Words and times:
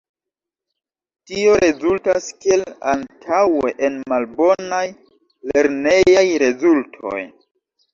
Tio 1.31 1.51
rezultas 1.65 2.31
kiel 2.41 2.65
antaŭe 2.95 3.75
en 3.91 4.03
malbonaj 4.15 4.85
lernejaj 5.55 6.31
rezultoj. 6.51 7.19